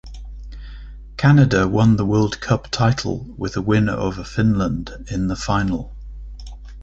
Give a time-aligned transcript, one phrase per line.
[1.15, 5.95] Canada won the World Cup title with a win over Finland in the final.